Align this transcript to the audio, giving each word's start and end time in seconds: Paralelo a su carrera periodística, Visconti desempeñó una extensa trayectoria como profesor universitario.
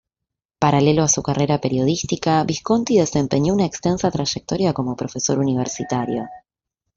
Paralelo 0.57 1.03
a 1.03 1.07
su 1.07 1.21
carrera 1.21 1.61
periodística, 1.61 2.43
Visconti 2.43 2.97
desempeñó 2.97 3.53
una 3.53 3.65
extensa 3.67 4.09
trayectoria 4.09 4.73
como 4.73 4.95
profesor 4.95 5.37
universitario. 5.37 6.27